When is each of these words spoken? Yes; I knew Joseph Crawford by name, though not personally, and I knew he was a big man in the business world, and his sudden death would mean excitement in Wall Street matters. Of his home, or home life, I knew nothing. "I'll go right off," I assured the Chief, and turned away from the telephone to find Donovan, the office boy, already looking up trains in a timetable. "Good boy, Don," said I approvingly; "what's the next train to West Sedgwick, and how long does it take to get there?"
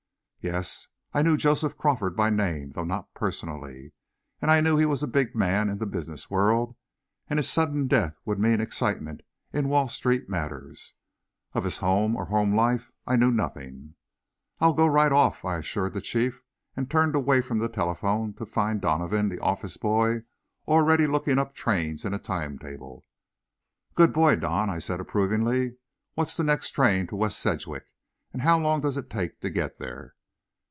Yes; 0.43 0.87
I 1.13 1.21
knew 1.21 1.37
Joseph 1.37 1.77
Crawford 1.77 2.15
by 2.15 2.31
name, 2.31 2.71
though 2.71 2.83
not 2.83 3.13
personally, 3.13 3.93
and 4.41 4.49
I 4.49 4.59
knew 4.59 4.75
he 4.75 4.87
was 4.87 5.03
a 5.03 5.07
big 5.07 5.35
man 5.35 5.69
in 5.69 5.77
the 5.77 5.85
business 5.85 6.31
world, 6.31 6.75
and 7.27 7.37
his 7.37 7.47
sudden 7.47 7.85
death 7.87 8.19
would 8.25 8.39
mean 8.39 8.59
excitement 8.59 9.21
in 9.53 9.69
Wall 9.69 9.87
Street 9.87 10.29
matters. 10.29 10.95
Of 11.53 11.63
his 11.63 11.77
home, 11.77 12.15
or 12.15 12.25
home 12.25 12.55
life, 12.55 12.91
I 13.05 13.17
knew 13.17 13.29
nothing. 13.29 13.93
"I'll 14.59 14.73
go 14.73 14.87
right 14.87 15.11
off," 15.11 15.45
I 15.45 15.57
assured 15.59 15.93
the 15.93 16.01
Chief, 16.01 16.41
and 16.75 16.89
turned 16.89 17.13
away 17.13 17.41
from 17.41 17.59
the 17.59 17.69
telephone 17.69 18.33
to 18.33 18.47
find 18.47 18.81
Donovan, 18.81 19.29
the 19.29 19.39
office 19.41 19.77
boy, 19.77 20.23
already 20.67 21.05
looking 21.05 21.37
up 21.37 21.53
trains 21.53 22.03
in 22.03 22.15
a 22.15 22.17
timetable. 22.19 23.03
"Good 23.93 24.11
boy, 24.11 24.37
Don," 24.37 24.81
said 24.81 24.99
I 24.99 25.03
approvingly; 25.03 25.75
"what's 26.15 26.35
the 26.35 26.43
next 26.43 26.71
train 26.71 27.05
to 27.05 27.15
West 27.15 27.37
Sedgwick, 27.37 27.85
and 28.33 28.41
how 28.41 28.57
long 28.57 28.79
does 28.79 28.97
it 28.97 29.07
take 29.11 29.39
to 29.41 29.51
get 29.51 29.77
there?" 29.77 30.15